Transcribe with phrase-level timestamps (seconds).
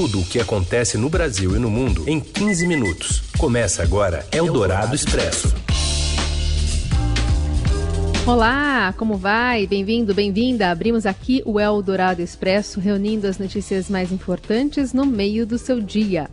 [0.00, 3.22] tudo o que acontece no Brasil e no mundo em 15 minutos.
[3.36, 5.54] Começa agora Eldorado Expresso.
[8.26, 9.66] Olá, como vai?
[9.66, 10.70] Bem-vindo, bem-vinda.
[10.70, 16.30] Abrimos aqui o Eldorado Expresso, reunindo as notícias mais importantes no meio do seu dia.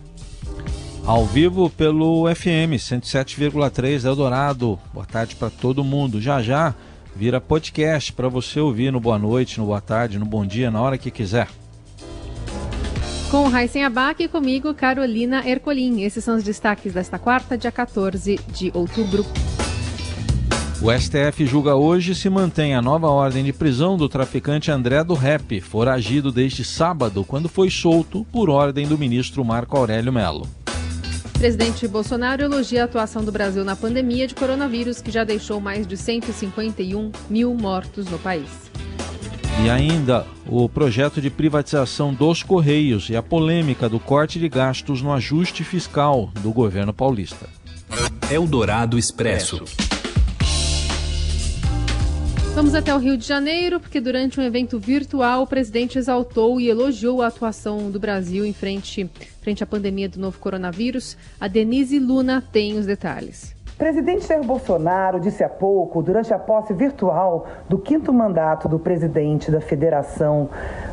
[1.06, 4.80] Ao vivo pelo FM 107,3 Eldorado.
[4.94, 6.22] Boa tarde para todo mundo.
[6.22, 6.74] Já já
[7.14, 10.82] vira podcast para você ouvir no boa noite, no boa tarde, no bom dia, na
[10.82, 11.50] hora que quiser.
[13.30, 16.02] Com o Raíssen Abac e comigo, Carolina Ercolim.
[16.02, 19.26] Esses são os destaques desta quarta, dia 14 de outubro.
[20.82, 25.14] O STF julga hoje se mantém a nova ordem de prisão do traficante André do
[25.14, 30.48] Rep, foragido desde sábado, quando foi solto por ordem do ministro Marco Aurélio Melo.
[31.38, 35.86] Presidente Bolsonaro elogia a atuação do Brasil na pandemia de coronavírus, que já deixou mais
[35.86, 38.67] de 151 mil mortos no país.
[39.64, 45.02] E ainda o projeto de privatização dos Correios e a polêmica do corte de gastos
[45.02, 47.50] no ajuste fiscal do governo paulista.
[48.32, 49.64] Eldorado Expresso.
[52.54, 56.70] Vamos até o Rio de Janeiro, porque durante um evento virtual o presidente exaltou e
[56.70, 59.10] elogiou a atuação do Brasil em frente,
[59.42, 61.18] frente à pandemia do novo coronavírus.
[61.40, 63.57] A Denise Luna tem os detalhes.
[63.78, 69.52] Presidente Jair Bolsonaro disse há pouco, durante a posse virtual do quinto mandato do presidente
[69.52, 70.50] da Federação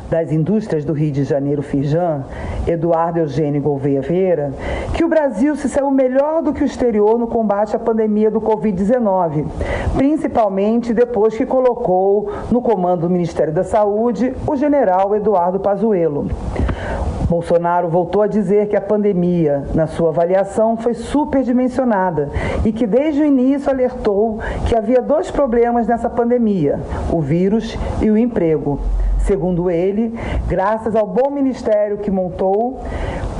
[0.07, 2.23] das Indústrias do Rio de Janeiro, Fijan,
[2.67, 4.53] Eduardo Eugênio Gouveia Vieira,
[4.93, 8.39] que o Brasil se saiu melhor do que o exterior no combate à pandemia do
[8.39, 9.47] Covid-19,
[9.97, 16.27] principalmente depois que colocou no comando do Ministério da Saúde o general Eduardo Pazuello.
[17.27, 22.29] Bolsonaro voltou a dizer que a pandemia, na sua avaliação, foi superdimensionada
[22.63, 26.79] e que desde o início alertou que havia dois problemas nessa pandemia:
[27.11, 28.79] o vírus e o emprego.
[29.19, 30.13] Segundo ele,
[30.47, 32.79] graças ao bom ministério que montou,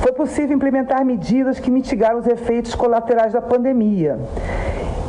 [0.00, 4.18] foi possível implementar medidas que mitigaram os efeitos colaterais da pandemia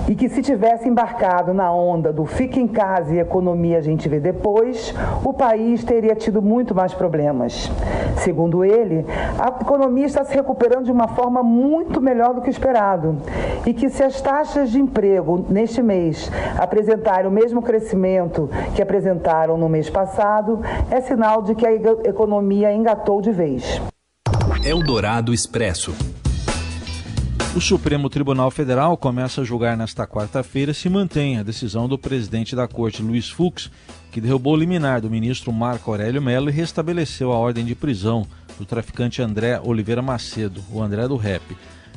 [0.07, 4.07] e que se tivesse embarcado na onda do fica em casa e economia a gente
[4.07, 4.93] vê depois,
[5.23, 7.69] o país teria tido muito mais problemas.
[8.17, 9.05] Segundo ele,
[9.39, 13.17] a economia está se recuperando de uma forma muito melhor do que esperado
[13.65, 19.57] e que se as taxas de emprego neste mês apresentarem o mesmo crescimento que apresentaram
[19.57, 23.81] no mês passado, é sinal de que a economia engatou de vez.
[24.63, 25.95] Eldorado Expresso.
[27.57, 32.55] O Supremo Tribunal Federal começa a julgar nesta quarta-feira se mantém a decisão do presidente
[32.55, 33.71] da Corte, Luiz Fux,
[34.11, 38.27] que derrubou o liminar do ministro Marco Aurélio Mello e restabeleceu a ordem de prisão
[38.59, 41.41] do traficante André Oliveira Macedo, o André do Rep.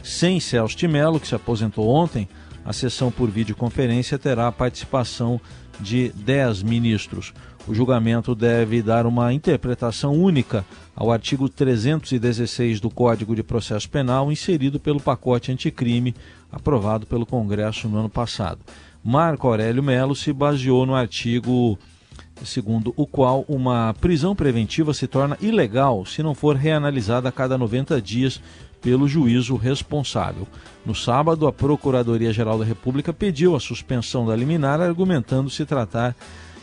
[0.03, 2.27] Sem Celso de Mello, que se aposentou ontem,
[2.65, 5.39] a sessão por videoconferência terá a participação
[5.79, 7.35] de 10 ministros.
[7.71, 14.33] O julgamento deve dar uma interpretação única ao artigo 316 do Código de Processo Penal,
[14.33, 16.13] inserido pelo pacote anticrime
[16.51, 18.59] aprovado pelo Congresso no ano passado.
[19.05, 21.79] Marco Aurélio Melo se baseou no artigo
[22.45, 27.57] segundo o qual uma prisão preventiva se torna ilegal se não for reanalisada a cada
[27.57, 28.43] 90 dias
[28.83, 30.45] pelo juízo responsável.
[30.85, 36.17] No sábado, a Procuradoria-Geral da República pediu a suspensão da liminar, argumentando se tratar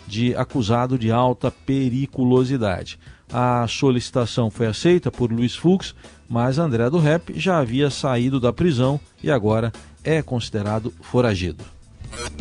[0.08, 2.98] de acusado de alta periculosidade.
[3.32, 5.94] A solicitação foi aceita por Luiz Fux,
[6.30, 9.72] mas André do Rep já havia saído da prisão e agora
[10.04, 11.64] é considerado foragido.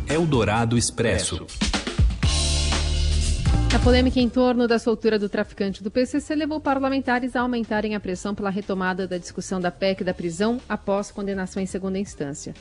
[0.08, 1.44] Eldorado Expresso.
[3.74, 8.00] A polêmica em torno da soltura do traficante do PCC levou parlamentares a aumentarem a
[8.00, 12.54] pressão pela retomada da discussão da PEC da prisão após condenação em segunda instância.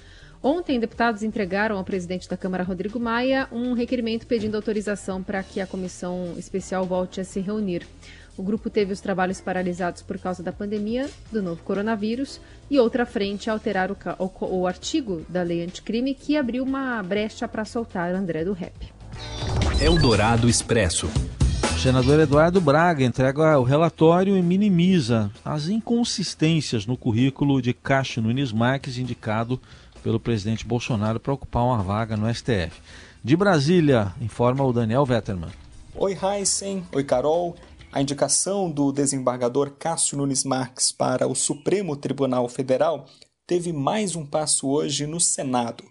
[0.47, 5.59] Ontem, deputados entregaram ao presidente da Câmara, Rodrigo Maia, um requerimento pedindo autorização para que
[5.59, 7.87] a comissão especial volte a se reunir.
[8.37, 12.39] O grupo teve os trabalhos paralisados por causa da pandemia do novo coronavírus
[12.69, 17.01] e outra frente a alterar o, o, o artigo da lei anticrime que abriu uma
[17.01, 18.93] brecha para soltar André do Rep.
[19.81, 21.09] Eldorado Expresso.
[21.75, 28.21] O senador Eduardo Braga entrega o relatório e minimiza as inconsistências no currículo de Cássio
[28.21, 29.59] Nunes Marques, indicado
[30.05, 32.79] pelo presidente Bolsonaro para ocupar uma vaga no STF.
[33.23, 35.49] De Brasília, informa o Daniel Vetterman.
[35.95, 36.85] Oi, Heisen.
[36.93, 37.55] Oi, Carol.
[37.91, 43.07] A indicação do desembargador Cássio Nunes Marques para o Supremo Tribunal Federal
[43.47, 45.83] teve mais um passo hoje no Senado.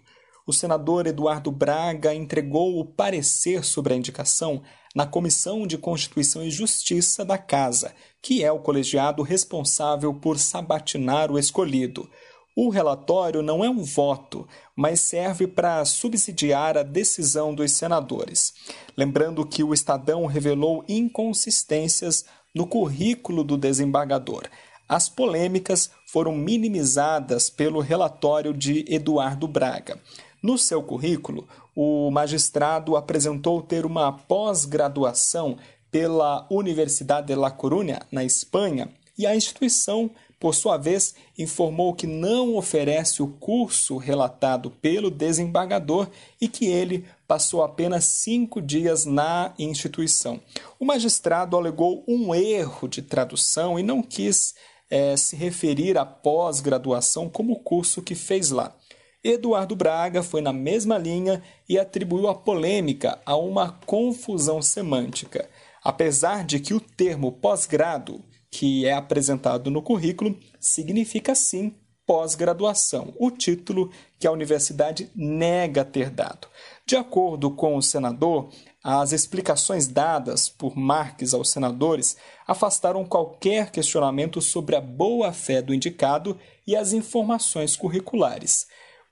[0.47, 4.61] O senador Eduardo Braga entregou o parecer sobre a indicação
[4.95, 11.29] na Comissão de Constituição e Justiça da Casa, que é o colegiado responsável por sabatinar
[11.29, 12.09] o escolhido.
[12.55, 18.53] O relatório não é um voto, mas serve para subsidiar a decisão dos senadores.
[18.95, 22.23] Lembrando que o Estadão revelou inconsistências
[22.53, 24.43] no currículo do desembargador.
[24.87, 29.99] As polêmicas foram minimizadas pelo relatório de Eduardo Braga.
[30.41, 35.57] No seu currículo, o magistrado apresentou ter uma pós-graduação
[35.91, 42.05] pela Universidade de La Coruña, na Espanha, e a instituição, por sua vez, informou que
[42.05, 46.07] não oferece o curso relatado pelo desembargador
[46.39, 50.39] e que ele passou apenas cinco dias na instituição.
[50.79, 54.53] O magistrado alegou um erro de tradução e não quis
[54.89, 58.75] é, se referir à pós-graduação como curso que fez lá.
[59.23, 65.49] Eduardo Braga foi na mesma linha e atribuiu a polêmica a uma confusão semântica,
[65.83, 68.23] apesar de que o termo pós-grado,
[68.57, 71.75] que é apresentado no currículo, significa sim
[72.05, 76.47] pós-graduação, o título que a universidade nega ter dado.
[76.85, 78.49] De acordo com o senador,
[78.81, 82.15] as explicações dadas por Marques aos senadores
[82.47, 88.67] afastaram qualquer questionamento sobre a boa-fé do indicado e as informações curriculares.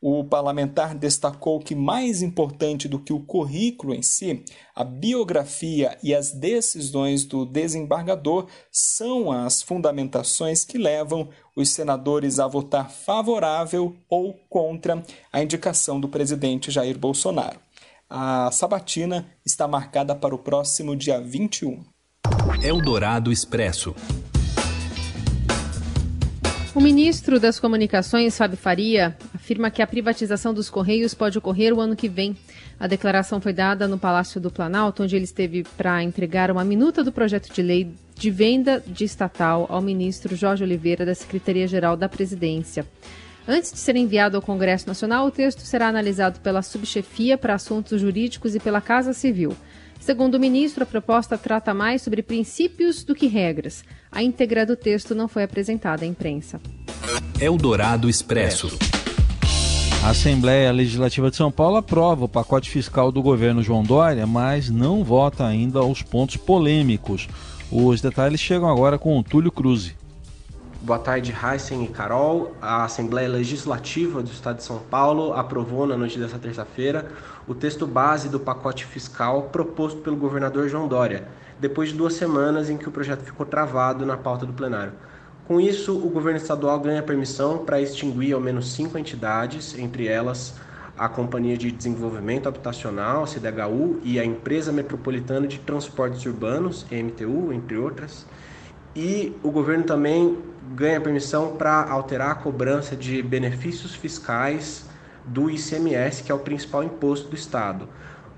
[0.06, 4.44] O parlamentar destacou que, mais importante do que o currículo em si,
[4.76, 12.48] a biografia e as decisões do desembargador são as fundamentações que levam os senadores a
[12.50, 15.02] votar favorável ou contra
[15.32, 17.62] a indicação do presidente Jair Bolsonaro.
[18.10, 21.82] A sabatina está marcada para o próximo dia 21.
[22.62, 23.96] Eldorado Expresso.
[26.76, 31.80] O ministro das Comunicações, Fábio Faria, afirma que a privatização dos Correios pode ocorrer o
[31.80, 32.36] ano que vem.
[32.80, 37.04] A declaração foi dada no Palácio do Planalto, onde ele esteve para entregar uma minuta
[37.04, 42.10] do projeto de lei de venda de estatal ao ministro Jorge Oliveira, da Secretaria-Geral da
[42.10, 42.88] Presidência.
[43.48, 48.02] Antes de ser enviado ao Congresso Nacional, o texto será analisado pela Subchefia para Assuntos
[48.02, 49.56] Jurídicos e pela Casa Civil.
[50.04, 53.86] Segundo o ministro, a proposta trata mais sobre princípios do que regras.
[54.12, 56.60] A íntegra do texto não foi apresentada à imprensa.
[57.40, 58.78] Eldorado Expresso.
[60.04, 64.70] A Assembleia Legislativa de São Paulo aprova o pacote fiscal do governo João Dória, mas
[64.70, 67.30] não vota ainda os pontos polêmicos.
[67.72, 69.96] Os detalhes chegam agora com o Túlio Cruz.
[70.84, 72.58] Boa tarde, Heisen e Carol.
[72.62, 77.10] A Assembleia Legislativa do Estado de São Paulo aprovou na noite desta terça-feira
[77.48, 81.26] o texto base do pacote fiscal proposto pelo governador João Dória,
[81.58, 84.92] depois de duas semanas em que o projeto ficou travado na pauta do plenário.
[85.48, 90.56] Com isso, o governo estadual ganha permissão para extinguir ao menos cinco entidades, entre elas
[90.98, 97.78] a Companhia de Desenvolvimento Habitacional, CDHU, e a Empresa Metropolitana de Transportes Urbanos, MTU, entre
[97.78, 98.26] outras.
[98.94, 100.38] E o governo também
[100.72, 104.86] ganha permissão para alterar a cobrança de benefícios fiscais
[105.26, 107.88] do ICMS, que é o principal imposto do Estado.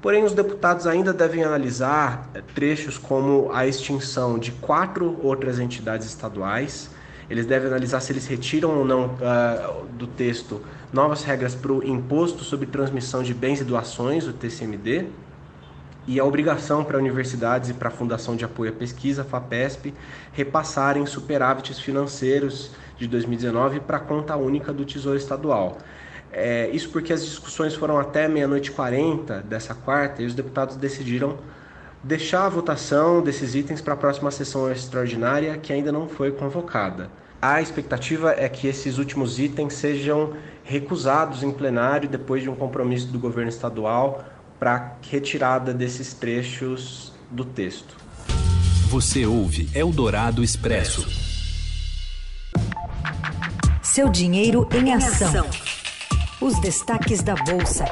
[0.01, 6.05] Porém, os deputados ainda devem analisar eh, trechos como a extinção de quatro outras entidades
[6.05, 6.91] estaduais.
[7.27, 10.61] Eles devem analisar se eles retiram ou não uh, do texto
[10.93, 15.07] novas regras para o Imposto sobre Transmissão de Bens e Doações, o TCMD,
[16.07, 19.93] e a obrigação para universidades e para a Fundação de Apoio à Pesquisa, FAPESP,
[20.33, 25.77] repassarem superávites financeiros de 2019 para a conta única do Tesouro Estadual.
[26.31, 30.75] É, isso porque as discussões foram até meia-noite e 40 dessa quarta e os deputados
[30.75, 31.37] decidiram
[32.03, 37.09] deixar a votação desses itens para a próxima sessão extraordinária, que ainda não foi convocada.
[37.41, 40.33] A expectativa é que esses últimos itens sejam
[40.63, 44.23] recusados em plenário depois de um compromisso do governo estadual
[44.59, 47.95] para retirada desses trechos do texto.
[48.89, 51.05] Você ouve Eldorado Expresso.
[53.81, 55.45] Seu dinheiro em ação.
[56.41, 57.85] Os destaques da Bolsa.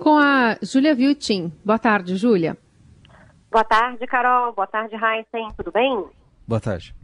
[0.00, 1.52] Com a Júlia Viltin.
[1.64, 2.56] Boa tarde, Júlia.
[3.50, 4.52] Boa tarde, Carol.
[4.54, 5.48] Boa tarde, Heisen.
[5.56, 6.06] Tudo bem?
[6.46, 6.94] Boa tarde.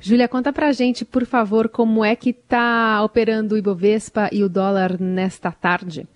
[0.00, 4.48] Júlia, conta pra gente, por favor, como é que está operando o Ibovespa e o
[4.48, 6.06] dólar nesta tarde?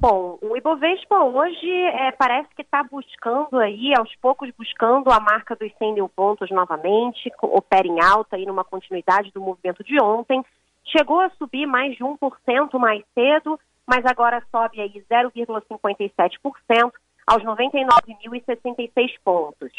[0.00, 5.56] Bom, o Ibovespa hoje é, parece que está buscando aí, aos poucos buscando a marca
[5.56, 10.44] dos 100 mil pontos novamente, opera em alta aí numa continuidade do movimento de ontem.
[10.84, 16.92] Chegou a subir mais de 1% mais cedo, mas agora sobe aí 0,57%
[17.26, 19.72] aos 99.066 pontos.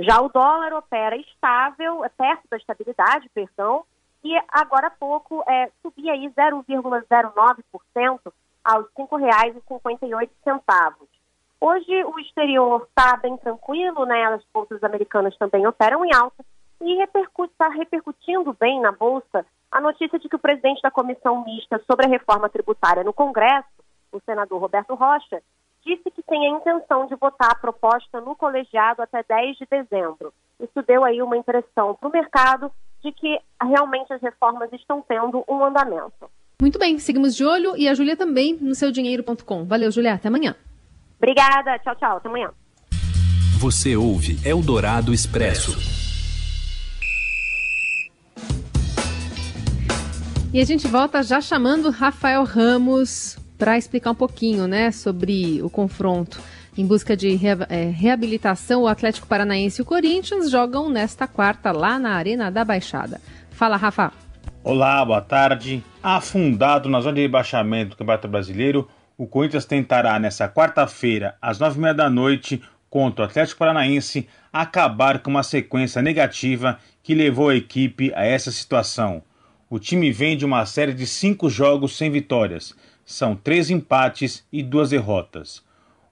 [0.00, 3.84] Já o dólar opera estável, é perto da estabilidade, perdão,
[4.22, 8.32] e agora há pouco é, subia aí 0,09%
[8.64, 11.08] aos R$ 5,58.
[11.60, 14.24] Hoje o exterior está bem tranquilo, né?
[14.26, 16.44] As bolsas americanas também operam em alta
[16.80, 21.82] e está repercutindo bem na bolsa a notícia de que o presidente da comissão mista
[21.86, 23.68] sobre a reforma tributária no Congresso,
[24.12, 25.42] o senador Roberto Rocha,
[25.84, 30.32] disse que tem a intenção de votar a proposta no colegiado até 10 de dezembro.
[30.60, 32.70] Isso deu aí uma impressão para o mercado
[33.02, 36.30] de que realmente as reformas estão tendo um andamento.
[36.60, 39.64] Muito bem, seguimos de olho e a Júlia também no seudinheiro.com.
[39.64, 40.56] Valeu, Júlia, até amanhã.
[41.16, 42.50] Obrigada, tchau, tchau, até amanhã.
[43.60, 45.76] Você ouve Eldorado Expresso.
[50.52, 55.68] E a gente volta já chamando Rafael Ramos para explicar um pouquinho, né, sobre o
[55.68, 56.40] confronto.
[56.76, 57.36] Em busca de
[57.68, 62.64] é, reabilitação, o Atlético Paranaense e o Corinthians jogam nesta quarta lá na Arena da
[62.64, 63.20] Baixada.
[63.50, 64.12] Fala, Rafa.
[64.62, 65.82] Olá, boa tarde.
[66.00, 71.78] Afundado na zona de rebaixamento do Campeonato Brasileiro, o Corinthians tentará nesta quarta-feira, às nove
[71.78, 77.48] e meia da noite, contra o Atlético Paranaense, acabar com uma sequência negativa que levou
[77.48, 79.22] a equipe a essa situação.
[79.68, 82.74] O time vem de uma série de cinco jogos sem vitórias.
[83.10, 85.64] São três empates e duas derrotas.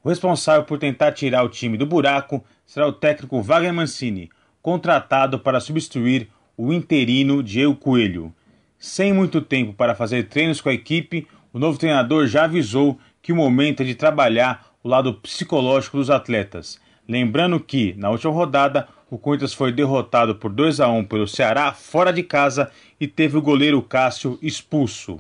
[0.02, 4.30] O responsável por tentar tirar o time do buraco será o técnico Wagner Mancini,
[4.62, 8.32] contratado para substituir o interino Diego Coelho.
[8.78, 13.30] Sem muito tempo para fazer treinos com a equipe, o novo treinador já avisou que
[13.30, 16.80] o momento é de trabalhar o lado psicológico dos atletas.
[17.06, 21.74] Lembrando que, na última rodada, o Corinthians foi derrotado por 2 a 1 pelo Ceará
[21.74, 25.18] fora de casa e teve o goleiro Cássio expulso.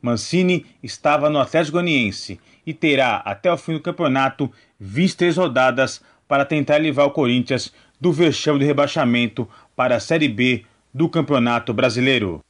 [0.00, 6.44] Mancini estava no Atlético Goianiense e terá até o fim do campeonato 23 rodadas para
[6.44, 12.40] tentar livrar o Corinthians do vexame do rebaixamento para a Série B do Campeonato Brasileiro.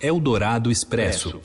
[0.00, 1.40] Eldorado Expresso.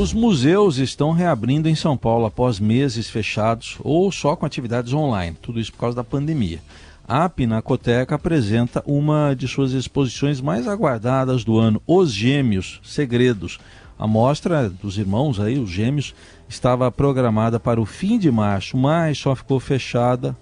[0.00, 5.36] Os museus estão reabrindo em São Paulo após meses fechados ou só com atividades online,
[5.40, 6.60] tudo isso por causa da pandemia.
[7.08, 13.60] A Pinacoteca apresenta uma de suas exposições mais aguardadas do ano, Os Gêmeos Segredos.
[13.96, 16.14] A mostra dos irmãos aí, os gêmeos,
[16.48, 20.36] estava programada para o fim de março, mas só ficou fechada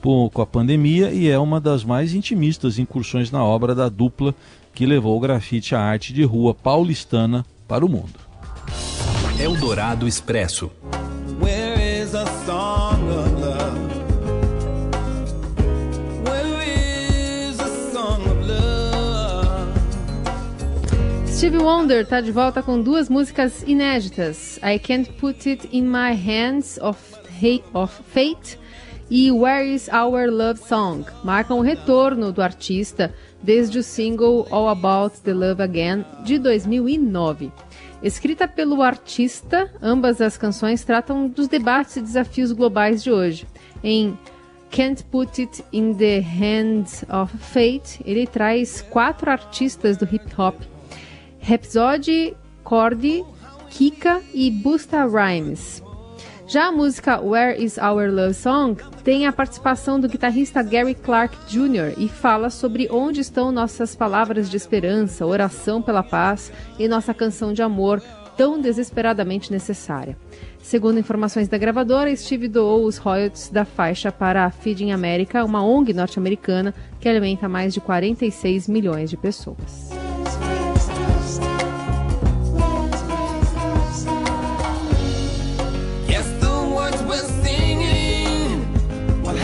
[0.00, 4.34] com a pandemia e é uma das mais intimistas incursões na obra da dupla
[4.74, 8.18] que levou o grafite à arte de rua paulistana para o mundo.
[9.38, 10.70] Eldorado Expresso.
[21.42, 26.12] Stevie Wonder está de volta com duas músicas inéditas: I Can't Put It in My
[26.12, 26.96] Hands of,
[27.74, 28.56] of Fate
[29.10, 31.04] e Where Is Our Love Song.
[31.24, 37.50] Marcam o retorno do artista desde o single All About the Love Again de 2009.
[38.04, 43.48] Escrita pelo artista, ambas as canções tratam dos debates e desafios globais de hoje.
[43.82, 44.16] Em
[44.70, 50.70] Can't Put It in the Hands of Fate, ele traz quatro artistas do hip hop
[51.42, 53.24] Rhapsody, Cordy,
[53.70, 55.82] Kika e Busta Rhymes.
[56.46, 61.36] Já a música Where Is Our Love Song tem a participação do guitarrista Gary Clark
[61.48, 61.94] Jr.
[61.96, 67.52] e fala sobre onde estão nossas palavras de esperança, oração pela paz e nossa canção
[67.52, 68.02] de amor
[68.36, 70.16] tão desesperadamente necessária.
[70.60, 75.64] Segundo informações da gravadora, Steve doou os royalties da faixa para a Feeding America, uma
[75.64, 80.01] ONG norte-americana que alimenta mais de 46 milhões de pessoas.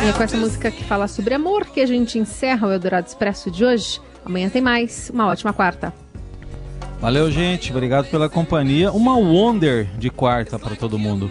[0.08, 3.06] E é com essa música que fala sobre amor que a gente encerra o Eldorado
[3.06, 4.00] Expresso de hoje.
[4.24, 5.10] Amanhã tem mais.
[5.12, 5.92] Uma ótima quarta.
[6.98, 7.70] Valeu, gente.
[7.70, 8.90] Obrigado pela companhia.
[8.90, 11.30] Uma Wonder de quarta para todo mundo.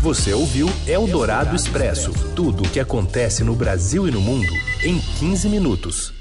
[0.00, 4.52] Você ouviu Eldorado Expresso tudo o que acontece no Brasil e no mundo
[4.84, 6.15] em 15 minutos.